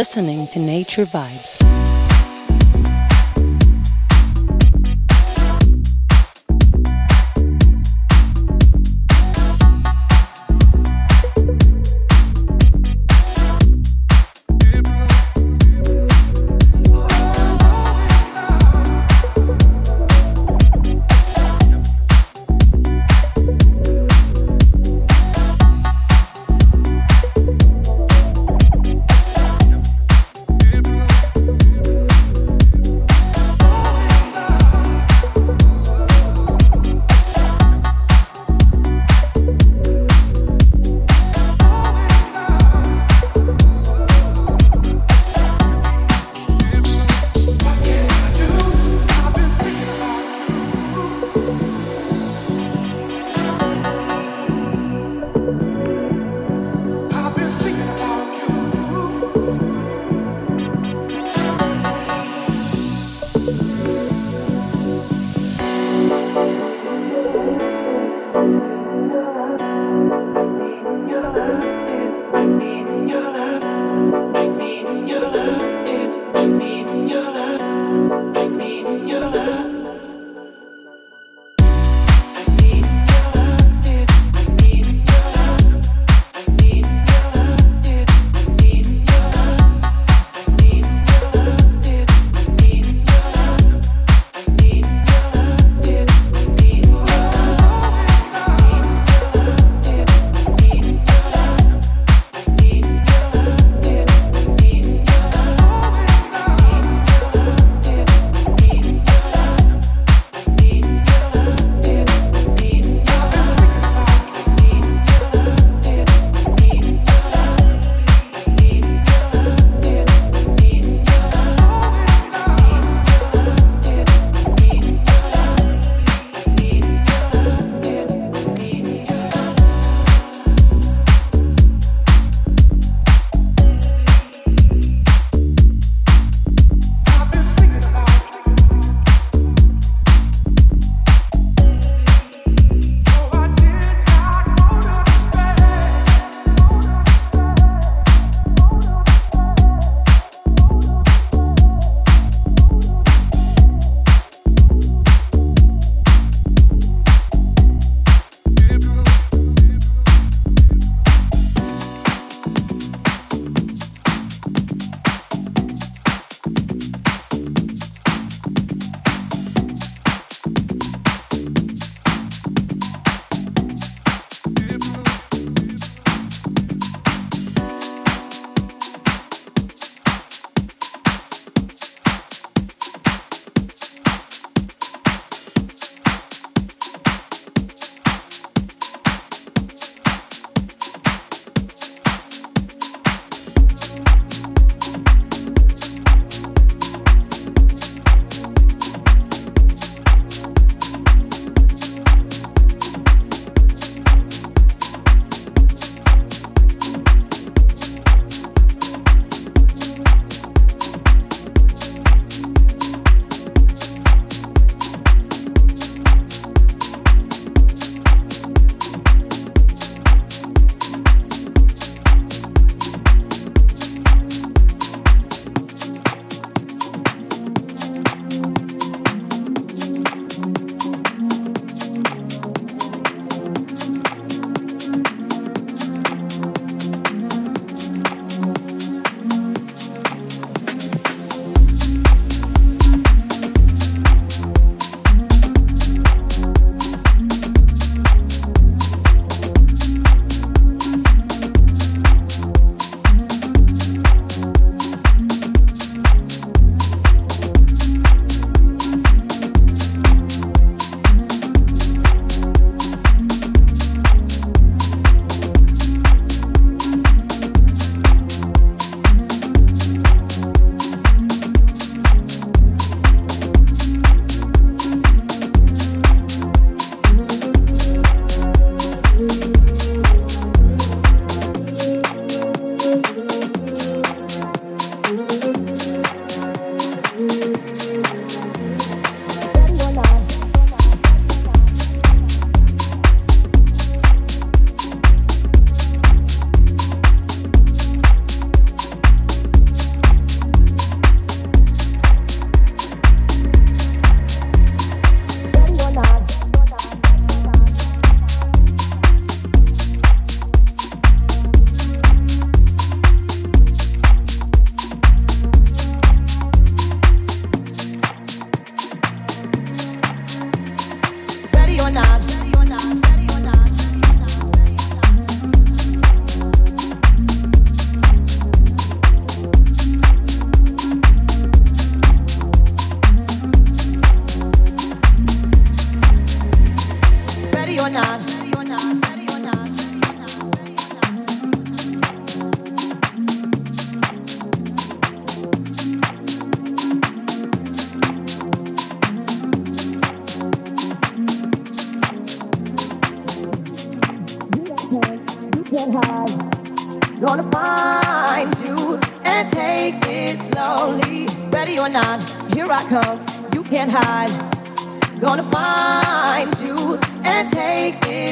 [0.00, 1.79] Listening to Nature Vibes.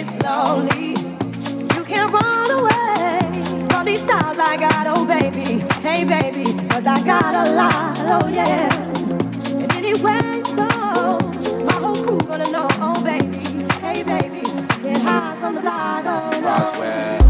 [0.03, 0.91] slowly.
[1.75, 5.65] You can run away from these stars I got, oh baby.
[5.87, 6.05] Hey
[6.87, 8.69] I got a lot, oh yeah.
[9.63, 10.43] And anyway,
[11.65, 13.39] my whole crew gonna know, oh baby.
[13.81, 14.43] Hey baby,
[15.39, 16.07] from the.
[16.07, 16.41] Oh, oh.
[16.43, 17.28] Roswell.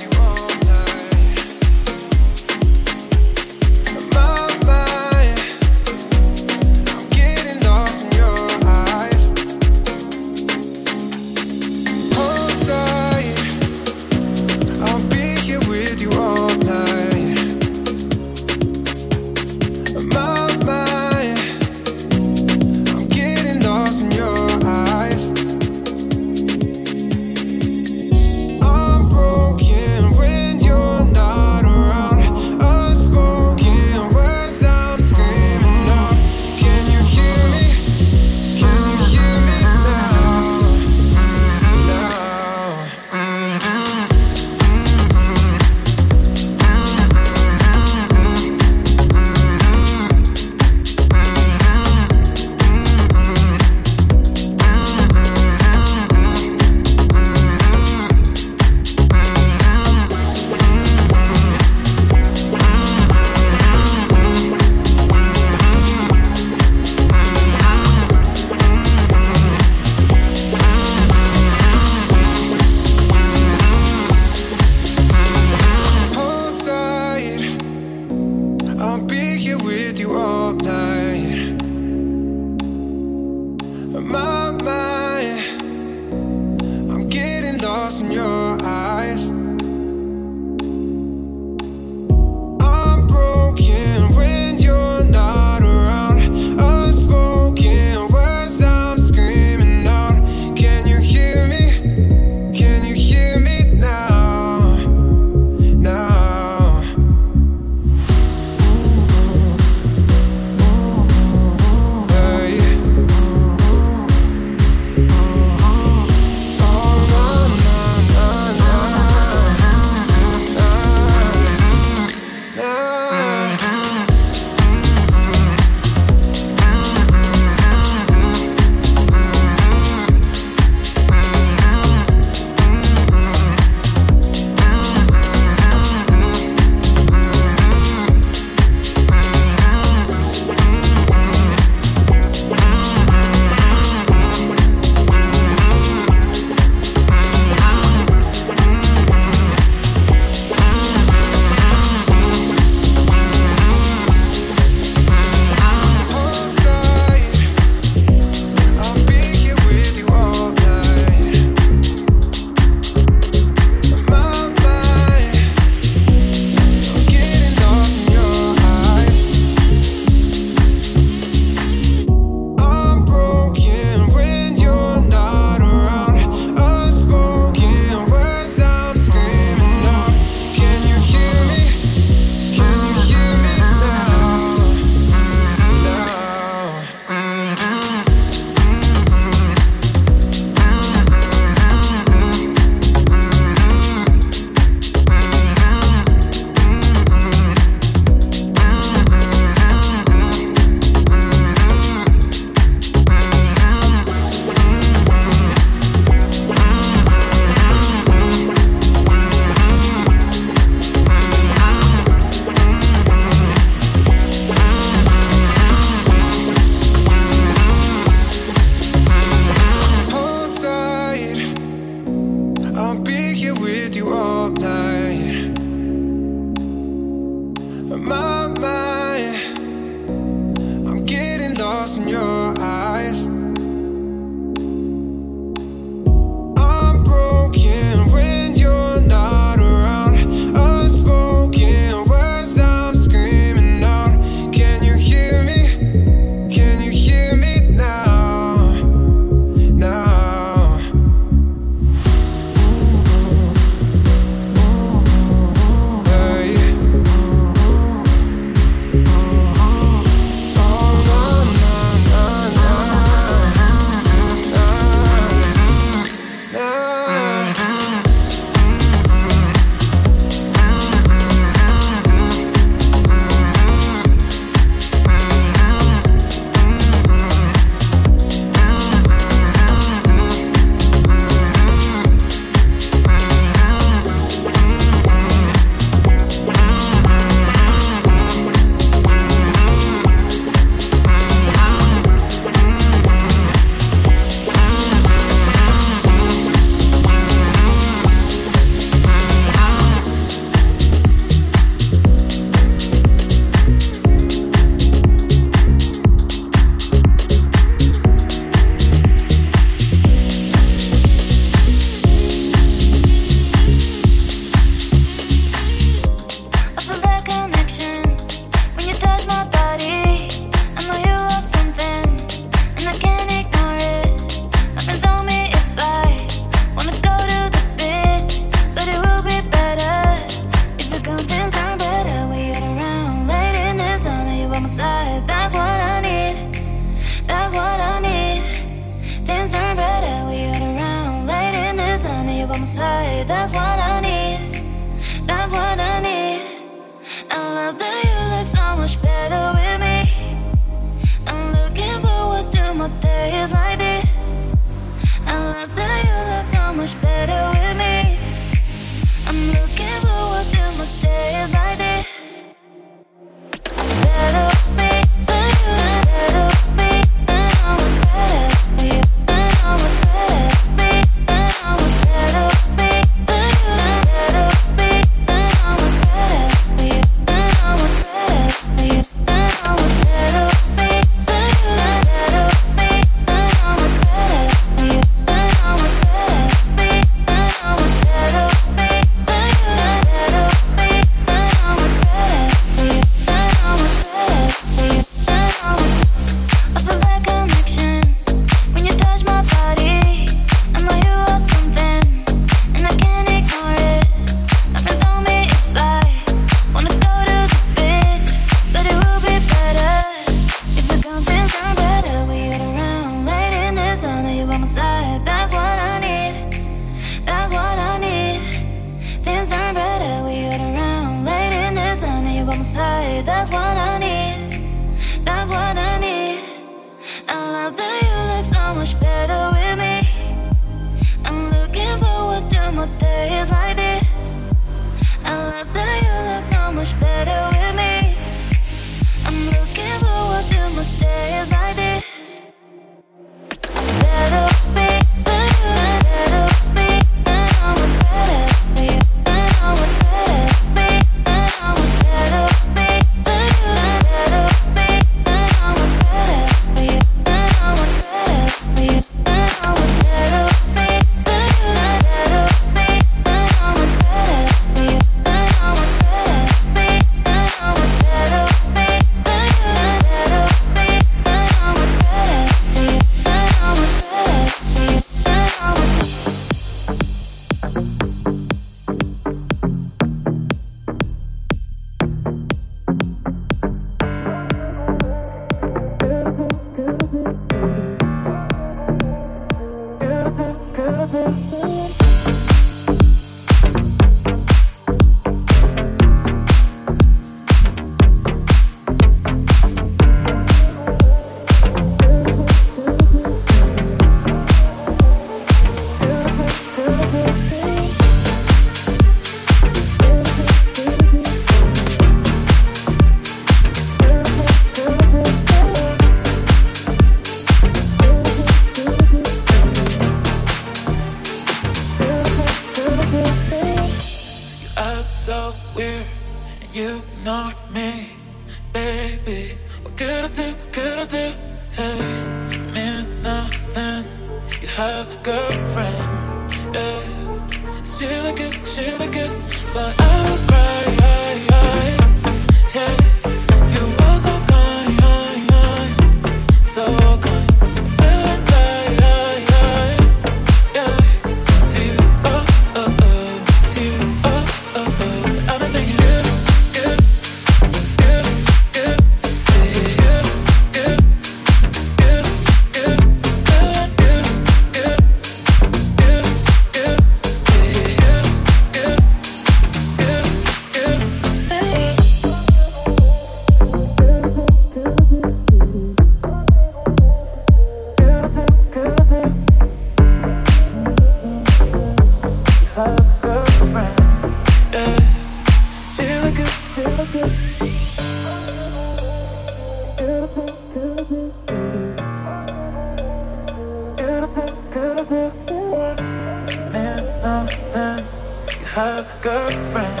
[598.74, 600.00] have a girlfriend.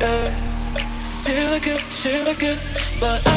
[0.00, 0.26] Yeah.
[1.24, 2.58] She look good, she look good,
[2.98, 3.22] but.
[3.26, 3.31] I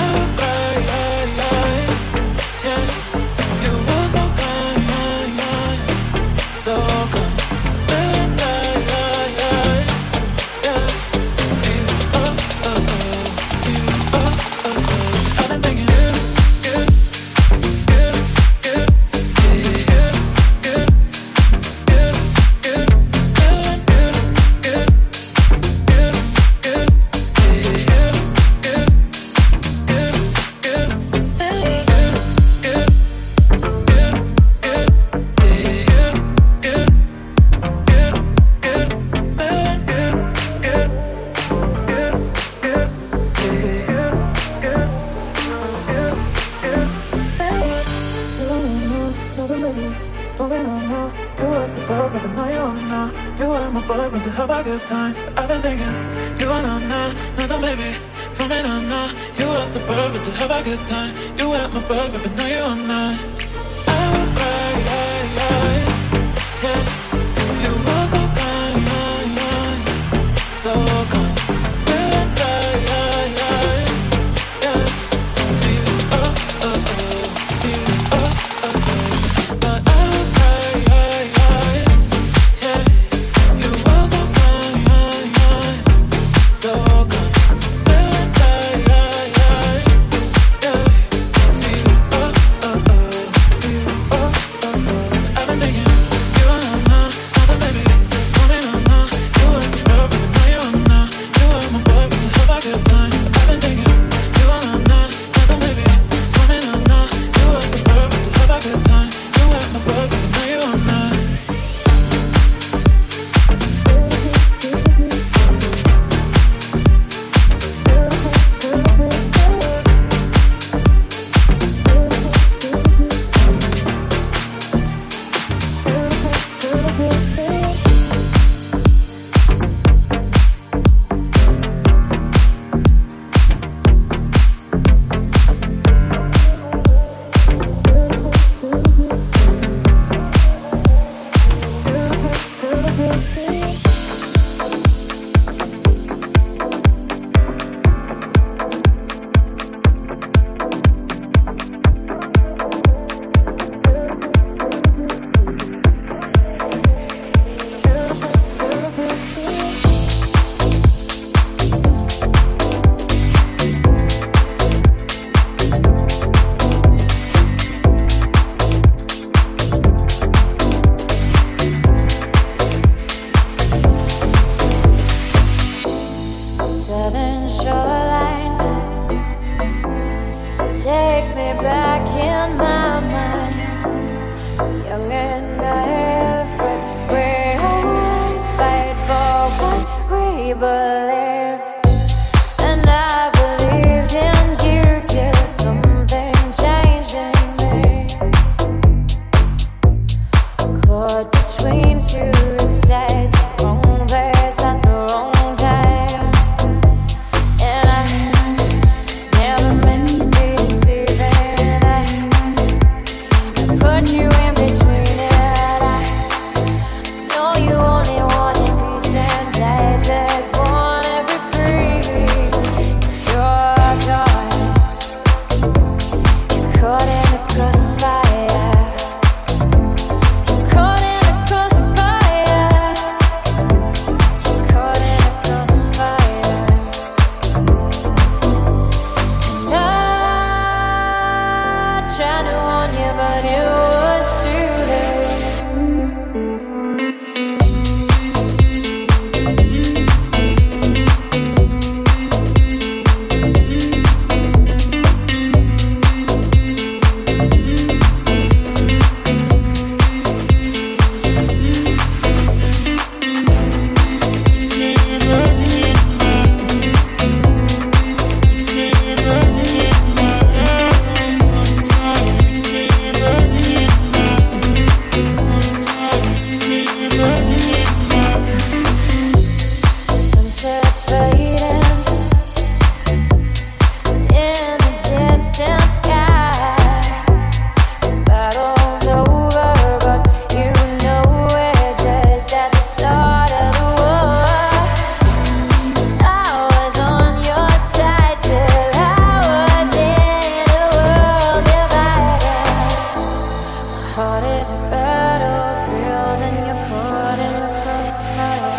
[304.61, 308.74] is a battlefield and you're caught in the crossfire.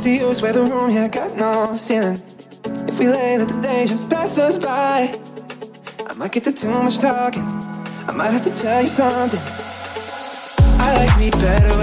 [0.00, 2.22] Next to you, swear the room, yeah, got no ceiling.
[2.88, 5.20] If we lay, let the day just pass us by.
[6.08, 7.42] I might get to too much talking.
[7.42, 9.40] I might have to tell you something.
[10.80, 11.79] I like me better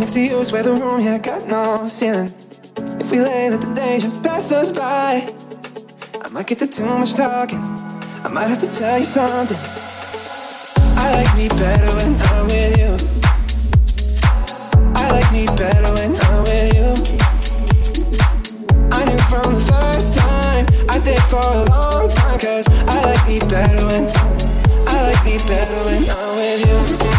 [0.00, 2.32] next to you, swear the room, yeah, got no ceiling.
[2.98, 5.30] If we lay, let the day just pass us by.
[6.24, 7.58] I might get to too much talking.
[8.24, 9.58] I might have to tell you something.
[10.96, 12.92] I like me better when I'm with you.
[14.94, 16.88] I like me better when I'm with you.
[18.92, 23.28] I knew from the first time I stayed for a long time, cause I like
[23.28, 24.04] me better when
[24.88, 27.09] I like me better when I'm with you.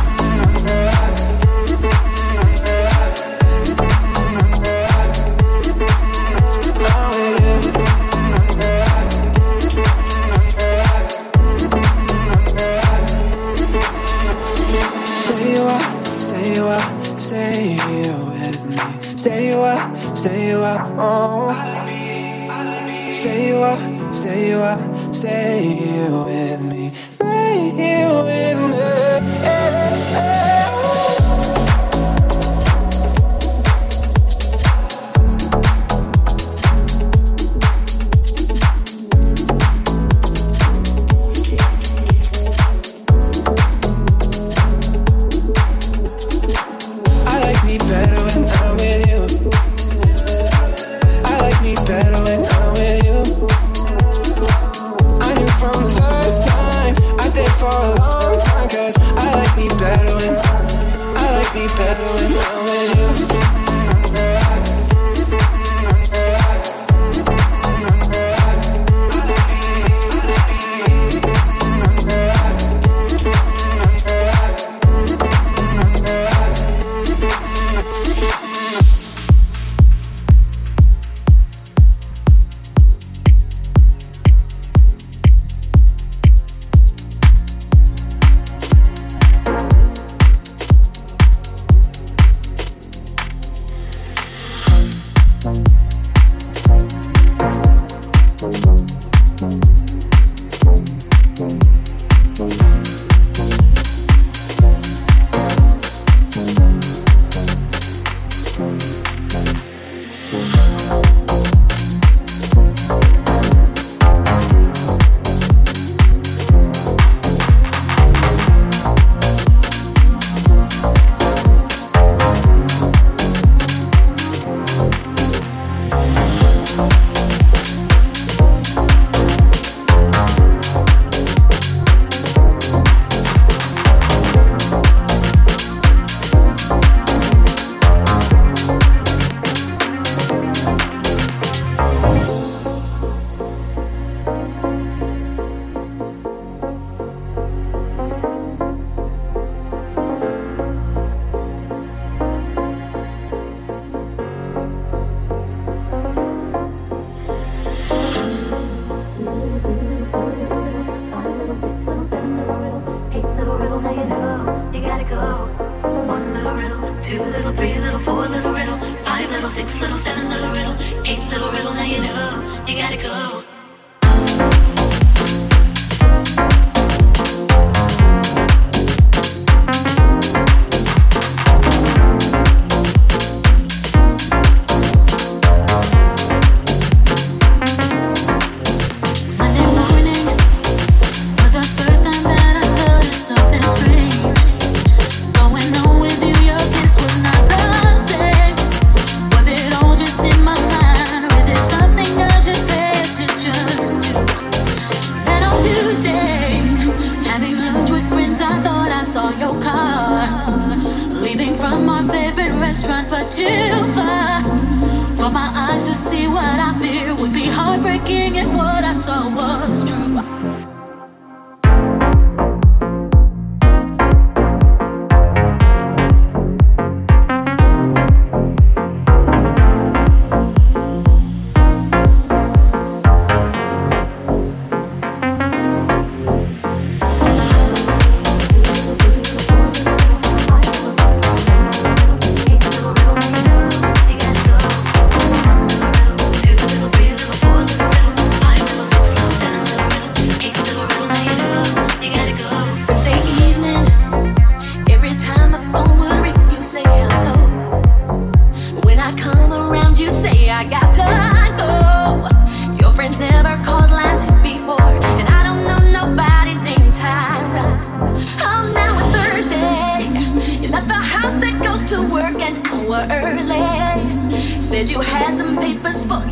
[20.71, 21.49] You oh.
[23.09, 26.70] Stay you up, stay you up, stay here with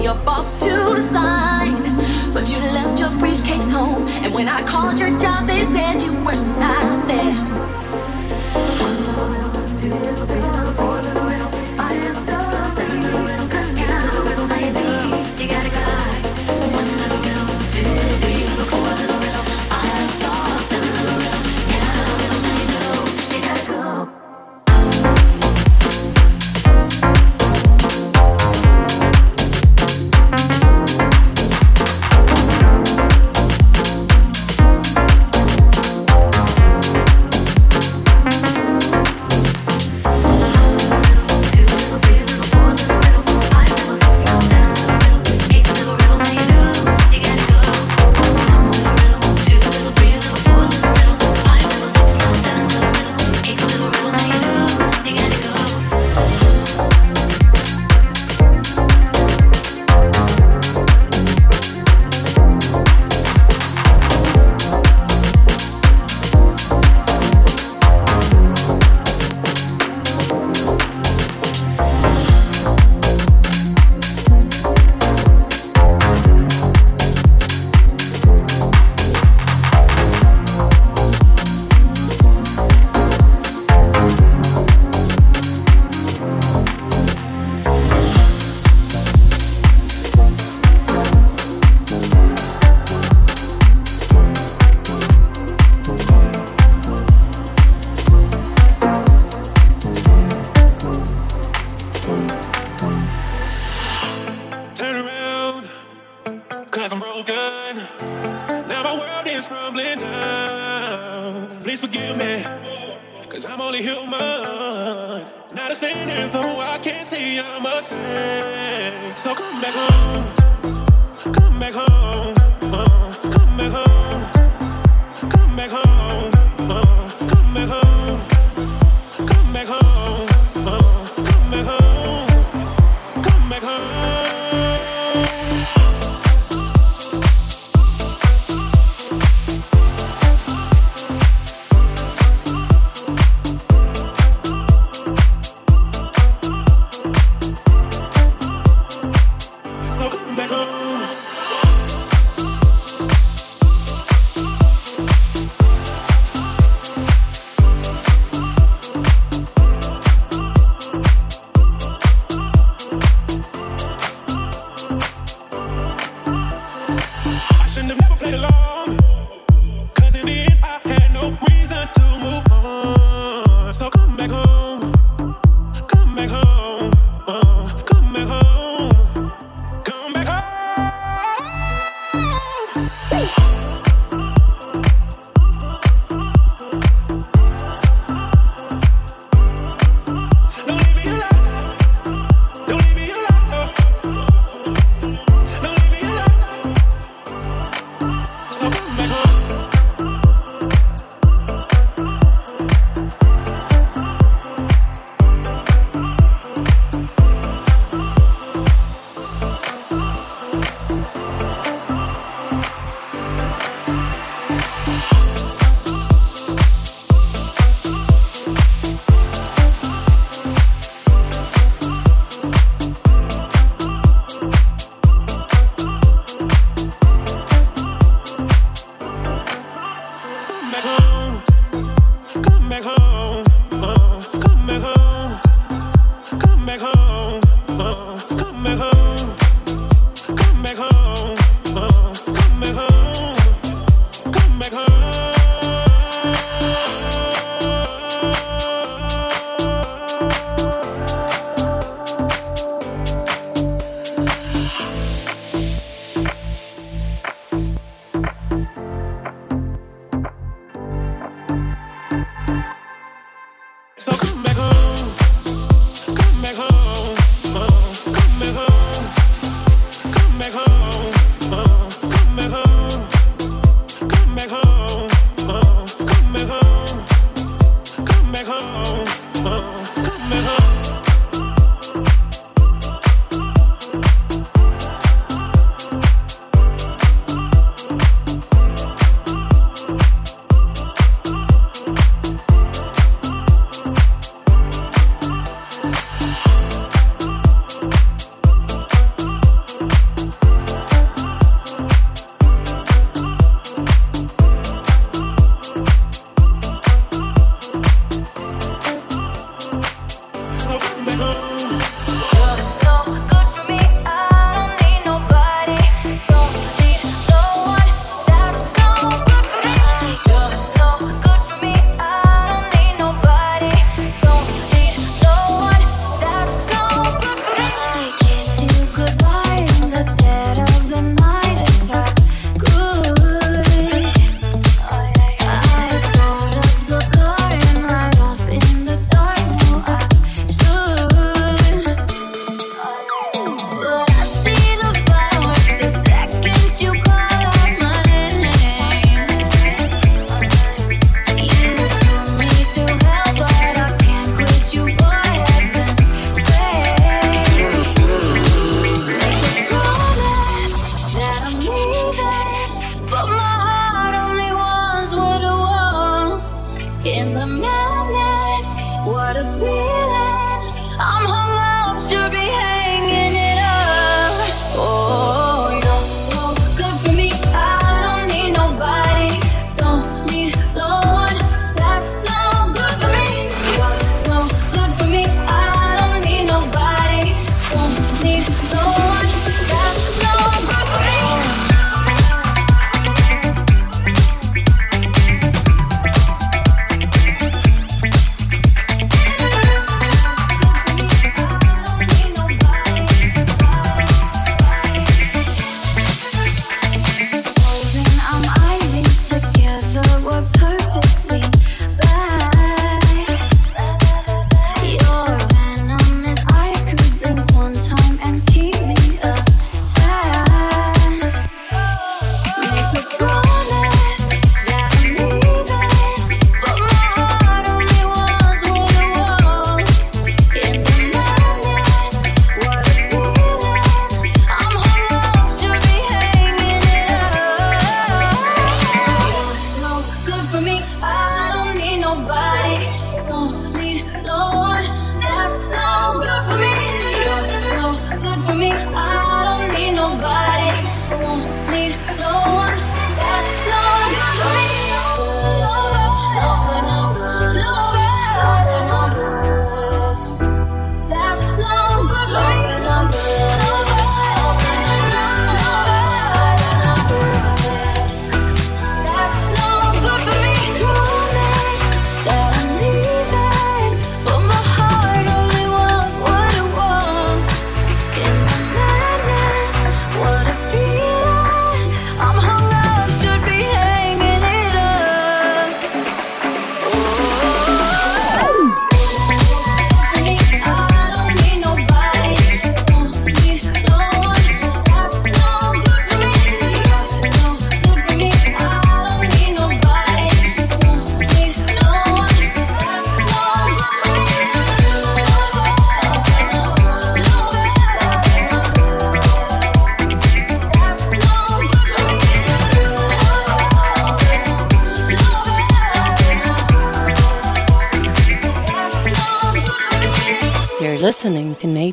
[0.02, 1.97] your boss to sign.
[2.34, 6.14] But you left your briefcase home, and when I called your job, they said you
[6.24, 6.79] were not.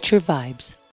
[0.06, 0.76] Nature Vibes.